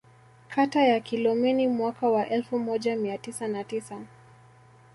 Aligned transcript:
Kata 0.49 0.83
ya 0.83 0.99
Kilomeni 0.99 1.67
mwaka 1.67 2.09
wa 2.09 2.29
elfu 2.29 2.59
moja 2.59 2.95
mia 2.95 3.17
tisa 3.17 3.47
na 3.47 3.63
tisa 3.63 4.01